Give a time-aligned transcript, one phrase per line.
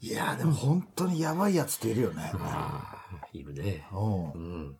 [0.00, 2.32] いやーでも本当にやばいやつっているよね。
[3.32, 3.86] いるね。
[3.92, 4.76] うんうん。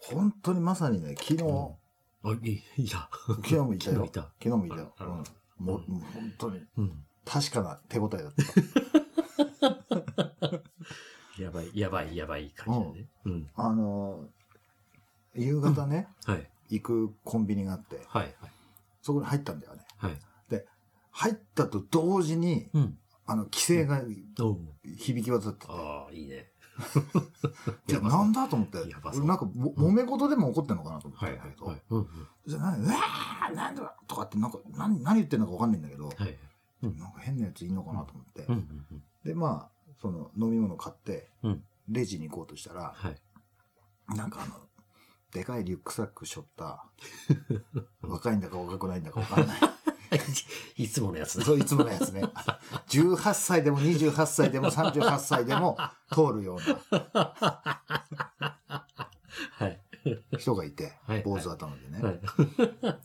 [0.00, 1.42] 本当にまさにね、昨日、
[2.22, 2.62] あ、い。
[2.86, 3.96] 昨日もいたよ。
[3.96, 4.94] 昨日いた昨日もいたよ。
[4.98, 5.24] ううんん。
[5.58, 7.04] もう、本当にうん。
[7.24, 8.42] 確かな手応えだった。
[11.42, 13.08] やばい、やばい、やばい感じだね。
[13.24, 13.50] うん。
[13.54, 16.50] あのー、夕方ね、はい。
[16.70, 18.52] 行くコンビニがあって、はい、はい。
[19.02, 19.82] そこに入ったんだよね。
[19.98, 20.18] はい。
[21.12, 22.98] 入ったと同時に、うん。
[23.30, 24.02] あの、規制が
[24.98, 26.50] 響き渡ってて、ああ、いいね。
[27.86, 28.78] でなんだと思って。
[29.20, 31.76] なんかも、揉め事でも起こってんのかなと思ったはい、は。
[32.44, 36.12] じゃあ何、うわーなんだとかって、なんか、何、何言ってんのかわかんないんだけど、
[36.82, 38.48] なんか変なやついんのかなと思って。
[39.22, 41.64] で、まあ、その、飲み物買って、うん。
[41.88, 43.16] レジに行こうとしたら、はい。
[44.16, 44.54] なんかあの、
[45.30, 46.84] でかいリュックサック背負った、
[48.02, 49.60] 若いんだか若くないんだかわかんない。
[50.76, 51.44] いつものやつだ。
[51.44, 52.22] そう、いつものやつね。
[52.88, 55.76] 18歳でも28歳でも38歳でも
[56.10, 56.58] 通るよう
[59.52, 59.80] はい。
[60.32, 62.20] な人がいてはい、坊主頭でね、はい。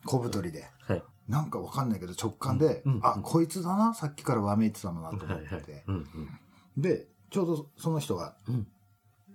[0.05, 0.69] 小太りで。
[0.87, 1.03] はい。
[1.27, 5.83] なんかわかんないけど直感で、うんうんあ、こいつだな、さっきからわめいてたのなと思って。。
[5.87, 6.81] うんうん。
[6.81, 8.67] で、ちょうどその人がうん。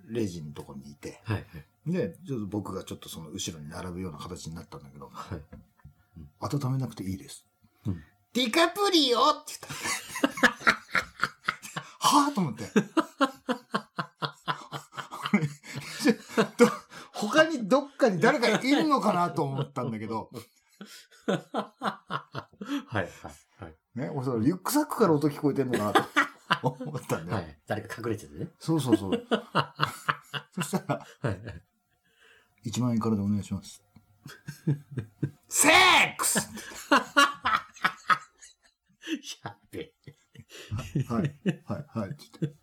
[0.09, 1.45] レジのとこにいて、はい。
[1.85, 5.39] で、ちょっと僕がちょっとその後ろに並ぶような形になったんだけど、はい。
[6.39, 7.45] 温めなくていいです。
[8.35, 10.47] うんディカプリオって言った。
[12.07, 12.71] はぁと思って。
[16.57, 16.67] ど
[17.13, 20.29] 他にどっかに誰かいるのかなと思ったんだけど、
[21.27, 21.43] はい。
[22.87, 23.09] はい。
[23.59, 23.75] はい。
[23.95, 26.07] ね、俺そのリュックサックから音聞こえてんのかな
[26.61, 27.37] と思ったんだよ。
[27.37, 27.59] はい。
[27.67, 28.47] 誰か隠れててね。
[28.59, 29.27] そうそうそう。
[30.55, 32.69] そしたら、はい。
[32.69, 33.83] 1万円からでお願いします。
[35.49, 36.49] セックス
[39.43, 39.91] やっべ。
[41.07, 41.35] はい、
[41.65, 42.55] はい、はい、つって。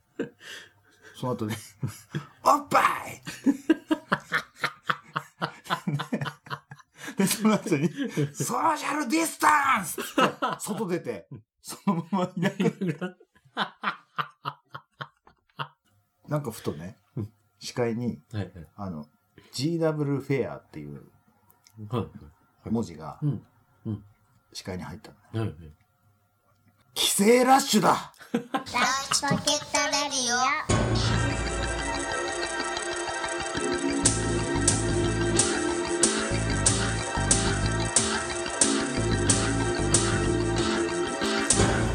[1.14, 1.54] その後に、
[2.44, 3.22] おっぱい
[7.16, 7.88] で、その後に、
[8.32, 10.12] ソーシャルディスタンスって
[10.58, 11.28] 外出て、
[11.60, 13.16] そのままいなくな
[16.28, 18.52] なんかふとねうん、視界に、はい。
[18.76, 19.06] あの、
[19.52, 21.10] GW フェアっていう
[21.90, 22.02] は
[22.66, 22.70] い。
[22.70, 23.18] 文字が。
[24.52, 25.50] 視界に入ったのね。
[25.50, 25.56] はい。
[26.94, 28.44] 帰省ラッシュだライ
[29.14, 30.36] チポケットレディオ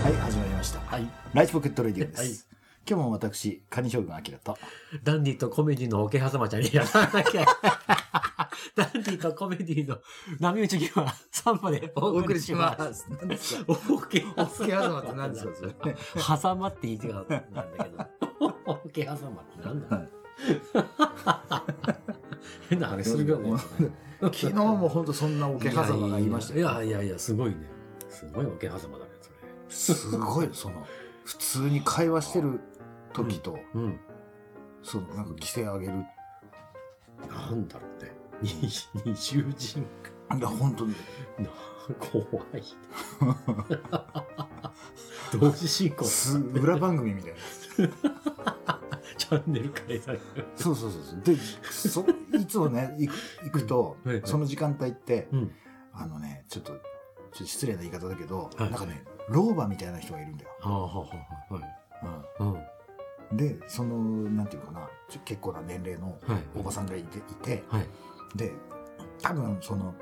[0.02, 0.80] はい、始まりました。
[0.80, 1.08] はい。
[1.34, 2.22] ライチポケットレディオです。
[2.22, 2.54] はい
[2.86, 4.58] 今日も私、カニ将軍アキラと、
[5.06, 7.46] ダンディとコメディの桶狭間ちゃんにやらなきゃ。
[8.76, 9.98] ダンディとコメディの
[10.40, 13.02] 波打ち際は3歩でお送りします。
[13.02, 13.08] す。
[13.10, 14.44] 何ですか桶狭間。
[14.44, 16.40] 桶狭間って何ですかそれ。
[16.40, 17.38] 挟まって言い違うなんだ
[17.84, 18.24] けど。
[18.66, 20.10] 桶狭間ってなんだ、
[22.70, 23.58] 変な話するよね。
[24.22, 26.68] 昨日も本当そんな桶狭間が言いましたいよ。
[26.70, 27.58] やいやいや、すごいね。
[28.10, 29.12] すごい桶狭間だね、
[29.70, 30.86] そすごい、その、
[31.26, 32.60] 普通に会話してる
[33.14, 33.66] 時と、れ。
[33.76, 34.00] うん。
[34.82, 35.94] その、なんか規制上げる。
[37.30, 38.23] なんだろうね。
[38.42, 40.96] 二重人いや、本当に。
[42.00, 42.24] 怖
[42.58, 42.64] い。
[45.34, 46.04] 同時進行。
[46.06, 47.38] す裏番組みたいな。
[49.18, 50.46] チャンネル変えられる。
[50.56, 51.22] そうそうそうそう。
[51.24, 51.36] で、
[51.70, 52.06] そ
[52.38, 55.52] いつもね、行く行くとはいは、いその時間帯って、うん。
[55.94, 56.82] あのね、ちょっと、ちょっ
[57.40, 60.52] と失礼な言い方だけど、はいなんかね、老婆みたいな人がいるんだよ。
[60.62, 61.06] はあはあは
[61.52, 61.64] あはい。
[63.36, 64.90] で、その、なんていうかな、
[65.26, 66.44] 結構な年齢のはい。
[66.56, 67.88] おばさんがいて、いて、はい。
[68.36, 68.52] で、
[69.22, 69.94] 多分その、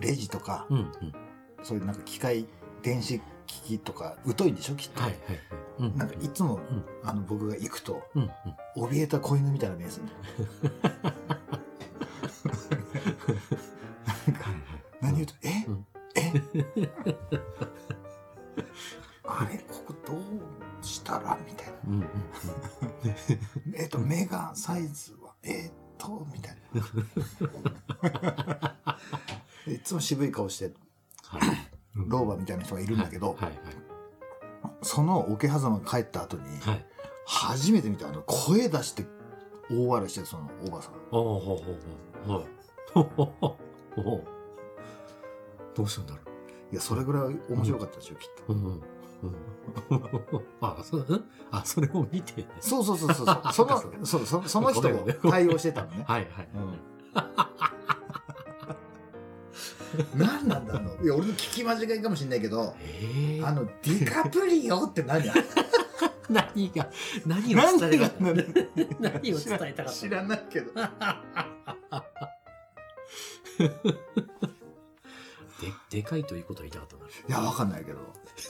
[0.00, 0.78] レジとか、うん。
[0.78, 0.92] うん。
[1.62, 2.46] そういうなんか機械、
[2.82, 5.02] 電子機器とか、疎いんでしょ、きっと。
[5.02, 5.10] はい。
[5.10, 5.40] はい。
[5.80, 5.96] うん。
[5.96, 6.60] なんかいつも、ん
[7.04, 8.22] あの、僕が行くと、うん。
[8.76, 8.88] うん。
[8.88, 10.06] 怯えた子犬みたいな目する
[20.92, 21.72] したらみたいな。
[21.88, 21.94] うん。
[22.00, 22.08] うん。
[23.74, 26.82] えっと、目が、サイズは、えっと、みたいな。
[29.66, 30.72] いつも渋い顔して、
[31.24, 31.40] はい。
[31.94, 33.44] 老婆みたいな人がいるんだけど、はい。
[33.44, 33.52] はい。
[34.82, 36.86] その桶狭間帰った後に、はい。
[37.26, 39.06] 初めて見た、あの、声出して
[39.70, 40.92] 大笑いしてる、そのおばさん。
[41.10, 41.56] ほうほう
[42.26, 42.38] ほう。
[42.38, 42.46] はい。
[45.74, 46.20] どうしたんだろ
[46.70, 48.52] いや、それぐらい面白かったでしょ、きっと。
[48.52, 48.56] う。
[48.56, 48.64] うん。
[48.64, 48.82] うん。
[50.60, 52.48] あ、そう、う んあ、それを見てね。
[52.60, 53.26] そうそうそうそう。
[53.52, 56.04] その、そう、そその人を対応してたのね。
[56.06, 56.48] はいはい。
[56.54, 56.78] うん。
[60.14, 61.04] 何なんだろう。
[61.04, 65.24] いや、俺の聞き間違いかもしれないけど、ええあの、ディカプリオって何
[66.28, 66.90] 何が、
[67.26, 68.24] 何を伝えたかった
[69.00, 70.72] 何を伝えたかった知らないけど。
[75.60, 77.06] で、でかいということは言いたかったな。
[77.06, 77.98] いや、わかんないけど。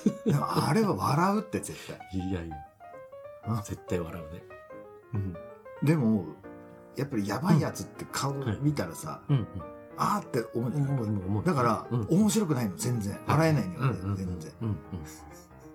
[0.41, 2.19] あれは笑うって絶対。
[2.19, 2.56] いやいや
[3.44, 3.62] あ。
[3.65, 4.43] 絶対笑うね。
[5.15, 5.37] うん。
[5.83, 6.25] でも、
[6.97, 9.47] やっぱりやばいやつって顔はい見たらさ、うん。
[9.97, 11.44] あーって思うう、もう、もう。
[11.44, 13.19] だから、うん面白くないの、全然。
[13.27, 14.53] 笑えないのよ、全然。
[14.62, 14.77] うんうん。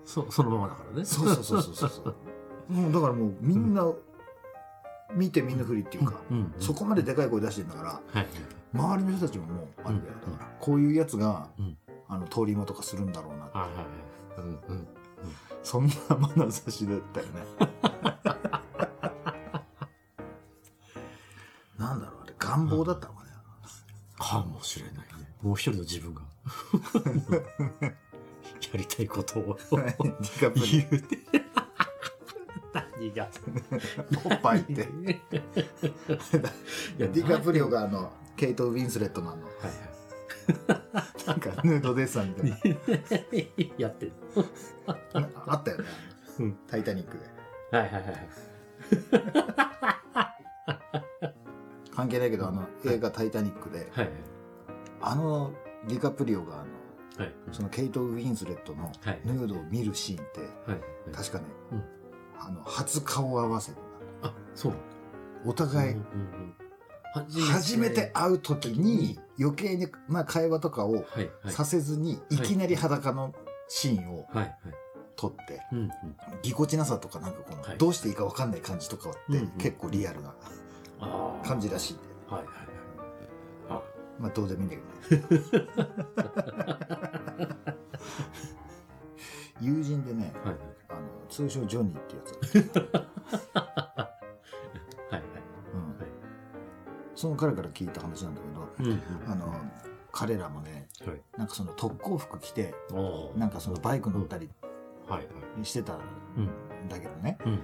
[0.04, 1.04] そう、そのままだからね。
[1.04, 2.14] そうそうそうそうそう。
[2.72, 3.86] もうだからもうみんな、
[5.14, 8.26] 見て見ぬふりっていうか、うんうんそこまででかい声出してんだから、はい。
[8.74, 10.14] 周りの人たちももう、あるんだよ。
[10.26, 11.76] うんだから、こういうやつがうん、
[12.08, 13.58] あの、通り魔とかするんだろうなって。
[13.58, 13.86] はいはいはい。
[14.40, 14.88] うんうん。
[15.62, 15.92] そんな
[16.36, 17.32] 眼差しだったよね。
[21.78, 23.30] なんだろう、あれ、願望だったのかね。
[24.18, 25.04] かもしれないね。
[25.42, 26.22] もう一人の自分が。
[28.72, 31.18] やりたいことをディカプリ 言うて。
[32.72, 33.30] 何が。
[34.24, 34.72] オ、おっぱいって。
[34.72, 34.76] い
[36.98, 39.52] やディカプリオがあの、ケイト・ウィンスレットのあの、はい
[41.26, 42.58] なんかヌードデッサンみたいは
[43.32, 43.74] い。
[43.82, 44.12] やってる。
[45.14, 45.28] な。
[45.46, 45.84] あったよね。
[46.40, 47.24] うんタイタニックで。
[47.76, 48.28] はいはいはいはい。
[51.94, 54.10] 関係ないけど、あの、映画タイタニックで、はい
[55.00, 55.52] あの、
[55.88, 57.34] ディカプリオがあの、はい。
[57.52, 59.20] そのケイト・ウィンスレットのはい。
[59.24, 60.80] ヌードを見るシーンって、はい。
[61.12, 61.84] 確かね、うん
[62.38, 63.72] あの、初顔合わせ。
[64.22, 64.74] あ、そう。
[65.44, 66.04] お互いうん、うんう
[66.64, 66.67] ん
[67.52, 71.04] 初めて会う時に余計な会話とかを。
[71.46, 73.34] させずに、いきなり裸の
[73.68, 74.26] シーンを。
[75.16, 75.60] 撮って。
[76.42, 79.18] ぎこちなさとかなんかこの、はいどうしていいかわかんない感じとかって、
[79.58, 80.34] 結構リアルな
[81.00, 81.46] ああ。
[81.46, 83.80] 感じらしいんで、はいはいはい。
[83.80, 83.82] あ、
[84.18, 85.68] まあどうでもいいんだけどね。
[89.60, 90.56] 友人でね、はい
[90.88, 93.08] あの、通称ジョニーってやつ
[97.18, 99.32] その彼から聞いた話なんだけど、うんうん。
[99.32, 99.52] あの、
[100.12, 101.20] 彼らもね、はい。
[101.36, 102.72] なんかその特攻服着て、
[103.36, 104.48] なんかそのバイク乗ったり。
[105.64, 106.00] してたん
[106.36, 106.88] うん。
[106.88, 107.60] だけどね、うん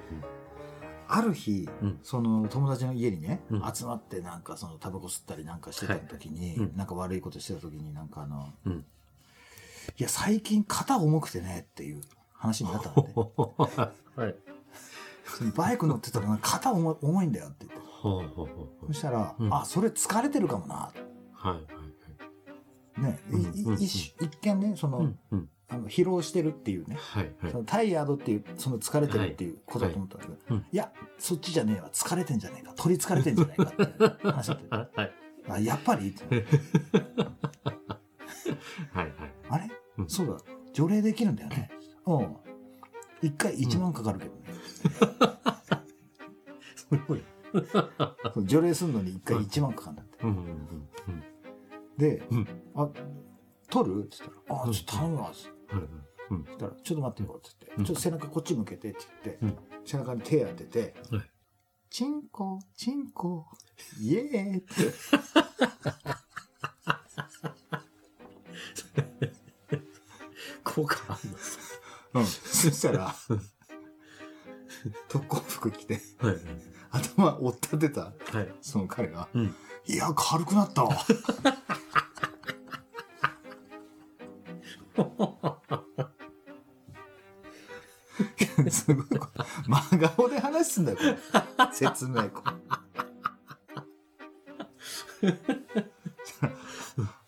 [1.07, 8.85] ある日、うんその友達の家にね、うん集まってなんかそのタバコ吸ったりなんかしてた時に、はいうんなんか悪いことしてた時になんかあの、うん。
[9.99, 12.01] いや最近肩重くてねっていう
[12.33, 13.93] 話になったのね。
[14.17, 14.35] はい。
[15.55, 17.94] バイク乗ってたら肩重い重いんだよって言って。
[18.87, 20.93] そしたら、うんあ、それ疲れてるかもな。
[21.33, 25.07] はいはいね、いいうん一一見ね、その、はい。
[25.07, 25.49] うんうん。
[25.67, 27.59] あの疲労してるっていうね、はいはいそ。
[27.59, 33.75] のタイヤードっていう、その疲れてるっていうことだと思ったんだけど、はいうんいや、そっちじゃねえわ、疲れてんじゃねえか、取り憑かれてんじゃねえかっ
[34.19, 35.13] て話だったよ はい
[35.47, 36.15] あやっぱり？
[36.29, 36.45] はい
[38.95, 39.13] はい。
[39.49, 40.37] あれ、うんそうだ、
[40.73, 41.71] 除霊できるんだよね。
[42.07, 42.37] うん。
[43.23, 44.43] 一回1万かかるけどね。
[46.77, 47.19] すごい。
[47.19, 47.34] そう
[48.45, 50.19] 除霊するのに一回1万かかるんだって。
[52.19, 52.47] で、うん。
[52.75, 52.89] あ、
[53.71, 54.01] 取る？
[54.01, 54.73] って言ったら、あ、うん。
[54.73, 55.31] ちょっと頼むわ。
[55.31, 55.49] うし
[56.59, 57.85] たら、ちょっと待ってよ、って言って、うん。
[57.85, 59.57] ちょっと背中こっち向けてって言って、うん。
[59.85, 61.23] 背中に手当てて、はい。
[61.91, 63.47] チンコ、チンコ、
[64.01, 64.25] イエー
[64.55, 64.67] イって。
[70.65, 71.31] 効果ある
[72.15, 72.21] の？
[72.21, 72.27] うん。
[72.27, 73.15] そしたら、
[75.09, 76.37] 特攻服着て、はい
[76.95, 78.55] 頭折ったてた、はい。
[78.61, 79.53] その彼が、うん。
[79.87, 80.97] いや、軽くなったわ。
[88.71, 89.07] すごい、
[89.67, 90.99] 真顔で話すんだよ、
[91.73, 92.15] 説明。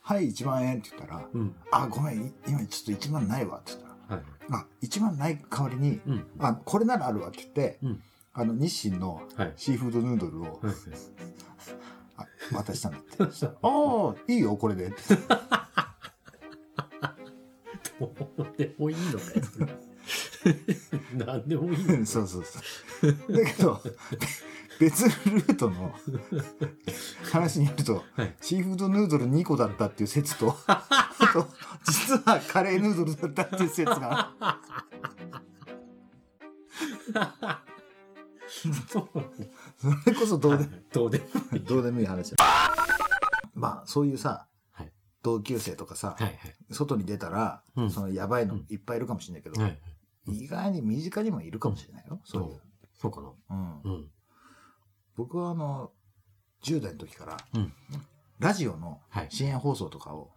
[0.00, 1.56] はい、1万円って言ったら、うん。
[1.72, 3.86] あ、ごめん、い今ちょっと1万ないわって言った
[4.83, 6.26] 1万ない代わりに、うん。
[6.38, 8.02] あ、これならあるわって言って、うん
[8.38, 9.52] あの、日清のはい。
[9.56, 10.75] シーフードヌードルをはい。
[12.18, 13.16] あ渡したんだって。
[13.23, 13.26] あ
[13.62, 14.88] あ、いいよ、これで。
[14.88, 15.16] って
[17.99, 18.06] ど
[18.38, 19.68] うでもいいのかよ。
[21.16, 22.61] 何でもいいのそうそうそ
[23.09, 23.33] う。
[23.33, 23.80] だけど、
[24.78, 25.95] べ別ルートの
[27.33, 30.54] 話によると、はいシーフードヌードル2個だったっていう説と、
[31.28, 31.49] あと、
[31.85, 34.33] 実はカレーヌードルだったっていう説が、
[38.88, 39.09] そ
[40.06, 41.61] れこそどうで、どうでもいい。
[41.61, 42.45] どうでもいい話だ。
[43.54, 44.92] まあ、そういうさ、はい
[45.23, 46.37] 同級生とかさ、はいはい。
[46.71, 49.78] 外に出たら、うんそのやばいのいっぱいいるかもしれないけど、はい。
[50.28, 52.21] 意外に身近にもいるかもしれないよ。
[52.25, 52.61] そういうそう。
[52.95, 53.33] そうかな。
[53.50, 54.11] うんうん。
[55.16, 55.90] 僕はあの、
[56.62, 57.73] 10代の時から、うん
[58.38, 59.26] ラジオのはい。
[59.31, 60.33] 深夜放送とかを。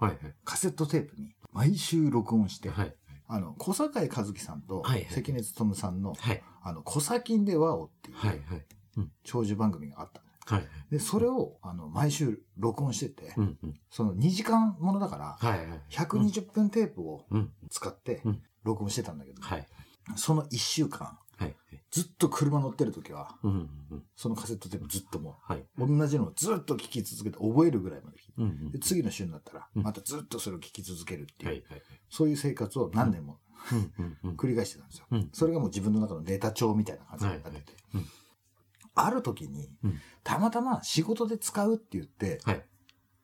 [0.46, 2.96] カセットテープに毎週録音して、はい。
[3.28, 6.44] あの、小坂井和樹さんと関根勤さんの、はい。
[6.64, 8.16] あの、小先で和をっていう。
[9.24, 10.22] 長寿番組があった。
[10.56, 10.68] はい。
[10.90, 13.58] で、それを、あの、毎週録音してて、うん。
[13.64, 13.80] うん。
[13.92, 15.60] その2時間ものだから、はい。
[15.70, 15.82] はい。
[15.92, 17.52] 120分テープをうん。
[17.70, 19.68] 使ってうん録音してたんだけど、はい。
[20.16, 21.29] その1週間、はい。
[21.92, 23.52] ずっと車乗ってる時は、うん。
[23.92, 24.04] うん。
[24.16, 25.66] そのカセットテープずっともはい。
[25.78, 28.72] う、同じのをずっと聴き続けて覚えるぐらいまで聴いてうん。
[28.72, 31.64] で、次の週になったら、うんまたずっとそれを聴き続けるっていう、はい。
[31.70, 31.82] はい。
[32.10, 33.40] そういう生活を何年も
[33.72, 33.94] うん。
[33.98, 34.18] うん。
[34.24, 34.36] うん。
[34.36, 35.06] 繰り返してたんですよ。
[35.12, 35.30] うん。
[35.34, 38.06] それがもう自分の中のネタ帳みたいな感じになってて、はいはいうん
[38.96, 42.66] ある時に、うんたまたま仕事で使うって言って、はい。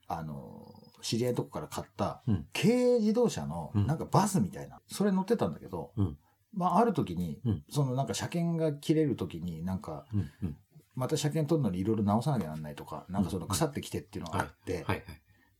[0.08, 6.18] あの、知り合いのとこから買ったうん、軽自動車のうんなんかバスみたいな、それ乗ってたんだけど、うん
[6.56, 10.32] まあある時に、うんそのなんか車検が切れる時になんか、うん。
[10.44, 10.58] うん。
[10.96, 14.86] また車検取るのにいろいろ直さなきゃなんないとか、なんかその腐ってきてっていうのがあって。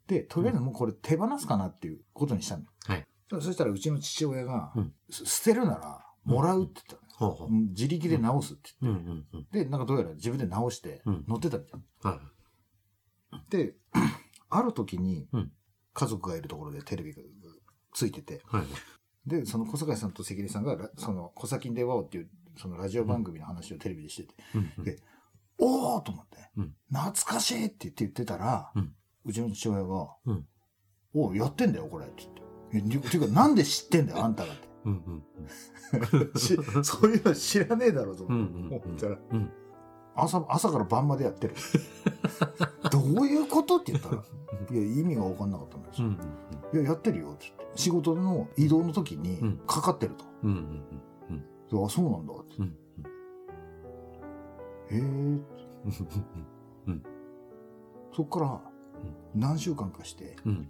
[0.08, 2.72] で、とりあえずもうこれ手放すかなっていうことにしたんだよ。
[2.86, 7.48] はいそそしたらうちの父親が、うんす捨てるならもらうって言ったの、ほうほう。
[7.50, 8.94] うん自力で直すってうん。
[8.94, 9.26] 言って、うん。
[9.34, 9.48] うん。
[9.52, 12.10] で、なんかどうやら自分で直してうん乗ってたみたいな。
[12.12, 13.52] はい。
[13.52, 13.74] で、
[14.50, 15.52] ある時にうん
[15.94, 17.22] 家族がいるところでテレビが
[17.94, 18.64] ついてて、はい。
[19.28, 24.36] で、その小坂井さんと関根さんが、らその小崎でわおっていう、そのラジオ番組の話をテレビでしてて、
[24.78, 24.84] うん。
[24.84, 25.00] で
[25.58, 30.46] おーと思って、うん懐かしいって言って言ってたら、ううんちの父親が、うん
[31.18, 32.98] おうやってんだよ、これって言って。
[32.98, 34.68] えてていうか、なんで知ってんだよ、あんたがって。
[34.84, 35.24] うん。
[36.04, 36.34] うん。
[36.38, 38.70] しそういうの知らねえだろうとうん。
[38.70, 38.86] 思って。
[38.88, 39.52] 思ったら、うん。
[40.16, 41.56] 朝、朝から晩までやってる。
[42.92, 44.24] どういうことって言ったら、
[44.72, 46.08] いや、意味が分かんなかったんですよ。
[46.08, 46.20] うん。
[46.74, 47.78] いや、やってるよ、って言って。
[47.78, 50.26] 仕事の移動の時にうんかかってると。
[50.44, 50.84] うん。
[51.30, 51.40] うん。
[51.40, 51.46] で
[51.86, 52.56] あ、そうなんだ、って。
[52.60, 52.68] うん。
[54.90, 55.56] へえ。
[58.14, 58.62] そっから、
[59.36, 60.68] 何週間かして、うん。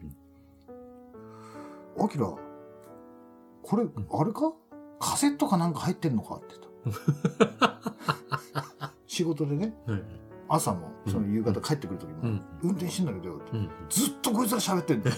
[1.98, 4.54] アキラ、これ、あれか？
[5.00, 6.36] カセットかなんか入ってんのか？
[6.36, 7.82] って言った。
[9.16, 10.04] 仕事でね、はい。
[10.50, 12.42] 朝も、その夕方帰ってくる時も、うん。
[12.64, 13.70] 運転してんだけどよって、うん。
[13.90, 15.16] ずっとこいつが喋ってんだよ。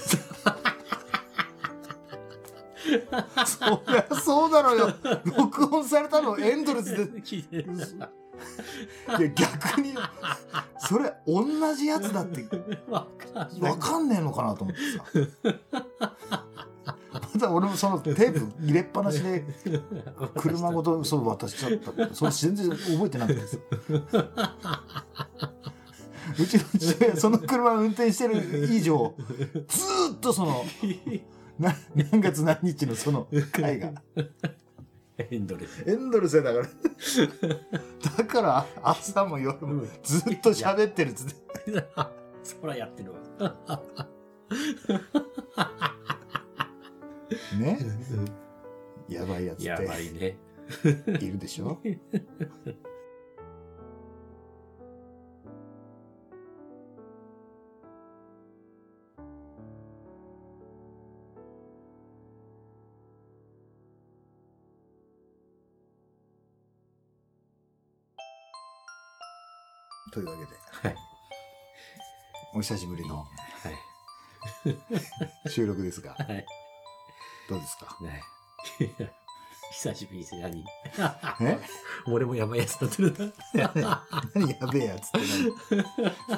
[3.45, 4.93] そりゃそうだろうよ。
[5.35, 7.05] 録音されたのエンドレスで。
[7.21, 7.73] 聞いてる。
[7.73, 9.95] いや、逆に、
[10.77, 12.45] それ、同じやつだって、
[12.87, 13.71] わかんない。
[13.71, 14.81] わかんねえのかなと思って
[15.73, 15.86] さ。
[17.37, 19.45] まだ俺もそのテープ入れっぱなしで、
[20.35, 22.15] 車ごとそう渡しちゃったけど。
[22.15, 23.57] それ全然覚えてなくてさ。
[26.39, 29.13] うちの父親、その車を運転してる以上、
[29.67, 30.65] ずーっとその、
[31.59, 33.93] な何月何日のその回が、
[35.17, 35.83] エンドレス。
[35.87, 36.67] エンドレスだから。
[38.17, 41.35] だから、朝も夜もずっと喋ってるっつって。
[42.43, 43.23] そらやってるわ。
[47.59, 47.77] ね。
[49.09, 50.37] やばいやつやばっいね。
[50.83, 51.79] て いるでしょ？
[70.11, 70.51] というわけで、
[70.89, 70.95] はい。
[72.55, 73.25] お久しぶりのは
[75.45, 75.49] い。
[75.49, 76.45] 収録ですが、はい。
[77.49, 77.97] どうですか？
[78.01, 78.21] ね。
[79.73, 80.63] 久しぶりです、何
[81.41, 81.59] え？
[82.07, 83.13] 俺もやばいやつだってる
[83.53, 84.03] な。
[84.33, 85.19] 何やべえやつって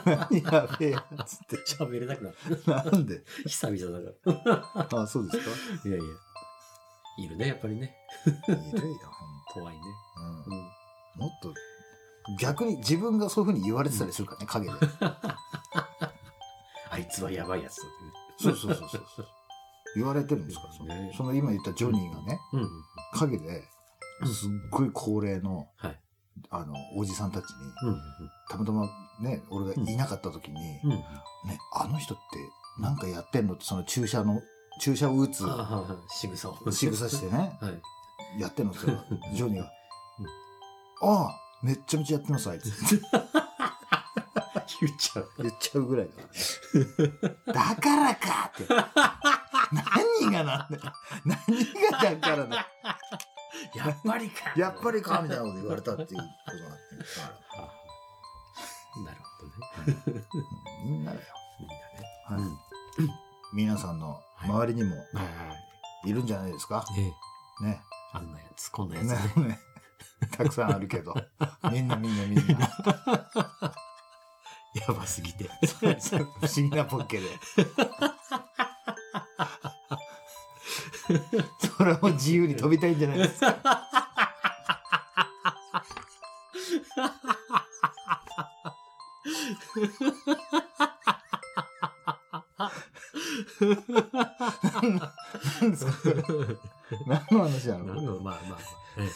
[0.03, 0.41] 何？
[0.41, 1.57] 何やべえやつって？
[1.57, 2.33] 喋れなくなっ
[2.83, 2.91] た。
[2.91, 3.23] なんで？
[3.45, 4.11] 久々だ
[4.89, 5.51] かあ、そうですか？
[5.85, 5.91] ら。
[5.91, 6.15] いやいや。
[7.19, 7.95] いるね、やっぱりね。
[8.47, 8.95] いるよ、
[9.53, 9.81] 怖いね。
[10.17, 10.43] うん。
[10.43, 10.57] とうん。
[10.57, 11.53] もっと、
[12.39, 14.73] 逆に自分がそういうふうに言われてたりするからね、陰で。
[16.91, 17.89] あいつはやばいやつだっ
[18.39, 19.27] そうそうそうそうそう。
[19.95, 20.67] 言われてるんですか？
[20.67, 22.57] ら、そのねその今言ったジョニーがね、て。
[22.57, 22.69] うん。
[23.19, 23.63] 陰で、
[24.25, 25.99] すっごい高齢の、はい。
[26.51, 28.01] あの、おじさんたちに、うん。
[28.49, 28.87] たまたま
[29.21, 30.89] ね、俺がいなかった時に、うん。
[30.91, 31.03] ね、
[31.73, 32.23] あの人って
[32.81, 33.55] なんかやってんの？
[33.55, 34.41] って、その注射の、
[34.81, 35.43] 注射を打つ
[36.09, 36.57] 仕草を。
[36.71, 38.41] 仕草してね、はい。
[38.41, 38.79] やってんのって
[39.35, 39.71] ジョニーが、
[41.01, 42.71] ああ、めっちゃめちゃやってます、あいつ。
[44.81, 45.29] 言っちゃう。
[45.39, 46.29] 言っちゃうぐらいだか
[47.03, 47.11] らね。
[47.47, 49.38] だからかって。
[49.71, 50.93] 何がなんだよ。
[51.25, 51.37] 何
[51.91, 52.67] がだからだ。
[53.75, 54.53] やっぱりか。
[54.55, 56.97] やっぱりかみたいなこと言われたっていうことがあって。
[56.97, 57.35] だか
[58.97, 60.23] らなるほどね。
[60.85, 61.25] みんなだよ。
[61.59, 61.81] みんなね。
[62.25, 62.57] はいうん
[63.51, 65.23] 皆さんの周りにもはいは
[66.05, 66.85] いるんじゃないですか？
[66.95, 67.01] い。
[67.01, 67.13] ね
[67.61, 67.81] ね。
[68.13, 69.05] あんなやつ、こんなやつ
[69.37, 69.47] ねね。
[69.49, 69.59] ね
[70.31, 71.15] たくさんあるけど。
[71.71, 72.69] みんなみんなみんな。
[74.75, 75.49] やばすぎて。
[75.73, 75.97] 不思
[76.57, 77.27] 議なポッケで。
[81.77, 83.57] それはもう自由に飛びたいんじゃないですか。
[95.61, 95.91] 何ですか
[97.07, 97.85] 何の話なの？
[97.95, 98.59] 何の、まあまあまあ。
[98.97, 99.03] え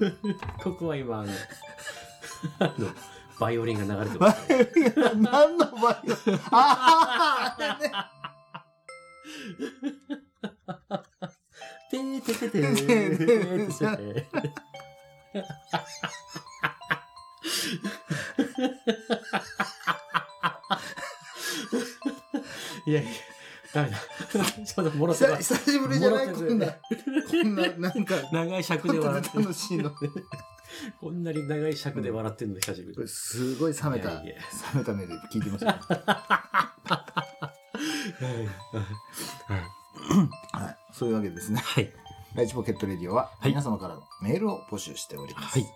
[0.00, 0.08] え
[0.62, 1.32] ここは今、あの、
[2.60, 2.88] あの
[3.40, 4.52] バイオリンが流れてバます。
[4.52, 8.10] イオリン何のバイオリンああ
[11.90, 14.58] てーてててーてーててて
[22.86, 23.10] いやいや、
[23.74, 23.96] ダメだ。
[24.64, 26.76] ちょっともろ久久しぶりじゃないこんな、こ
[27.44, 29.92] んな、なんか、長い尺で笑ってる楽しいの。
[31.00, 34.34] こんなに長い尺で笑ってるの久しぶりすごい冷めた、いやいや
[34.74, 35.72] 冷めた目で聞いてました。
[39.46, 40.76] はい。
[40.92, 41.60] そういうわけでですね。
[41.60, 41.92] はい。
[42.34, 45.58] ライチポケットレディオははい皆様からのメールを募集しております。
[45.58, 45.68] はい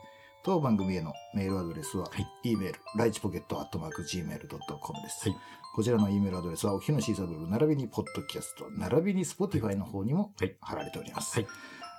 [0.44, 2.10] 当番組へのメールアドレスは、は
[2.42, 5.28] い e メール、ライチポケットアットマーク Gmail.com です。
[5.28, 5.38] はい
[5.74, 11.38] こちらの E メールアドレスは、お日のシーサーブログ、並びにポッドキャスト、並びに Spotify の方にもはい貼られております。
[11.38, 11.48] はい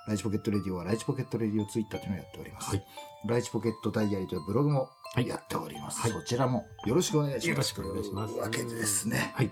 [0.06, 2.70] ライチポケットレディオは、ライチポケットレディオツイッターというのをやっております。
[2.70, 2.84] はい
[3.26, 6.00] ライチポケットダイアリーというブログもはいやっております。
[6.02, 7.48] はいそちらもよろしくお願いします。
[7.48, 9.32] よろしくお願いしますというわけでですね。
[9.34, 9.50] はい。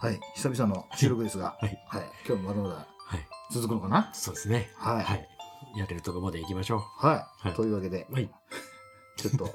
[0.00, 0.18] はい。
[0.36, 2.04] 久々の収録ですが、はいはい。
[2.26, 3.26] 今日もまだまだはい。
[3.52, 4.10] 続くのかな？
[4.14, 4.70] そうですね。
[4.76, 5.28] はいはい。
[5.76, 7.48] やれるとこまで行きましょはい。
[7.48, 8.14] はいというわけで、う。
[8.14, 8.30] はい。
[9.18, 9.54] ちょっと、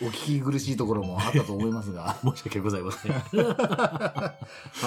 [0.00, 3.12] お聞き苦しいところもあったと思いますが、 申し訳ございません。
[3.12, 4.36] は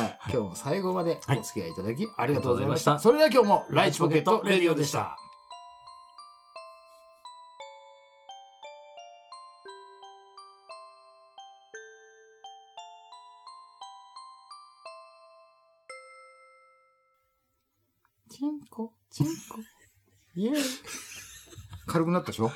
[0.05, 0.19] い。
[0.25, 2.91] 今日も最後までお付き合いいただきありがとうございました。
[2.91, 5.17] ありがそれでは今日もライチポケットレディオでした。
[18.29, 19.31] チンコ、チンコ。
[20.35, 20.61] イエーイ。
[21.85, 22.51] 軽くなったでしょ？